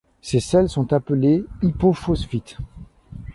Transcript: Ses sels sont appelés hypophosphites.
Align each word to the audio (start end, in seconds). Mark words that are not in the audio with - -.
Ses 0.23 0.39
sels 0.39 0.67
sont 0.67 0.93
appelés 0.93 1.45
hypophosphites. 1.61 2.57